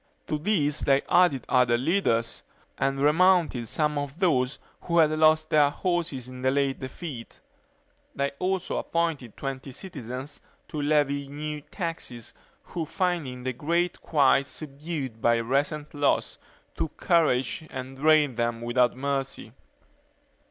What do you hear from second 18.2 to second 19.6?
them without mercy.